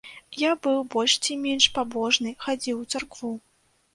Я 0.43 0.51
быў 0.63 0.79
больш 0.95 1.13
ці 1.27 1.35
менш 1.43 1.67
пабожны, 1.77 2.33
хадзіў 2.45 2.83
у 2.87 2.87
царкву. 2.95 3.33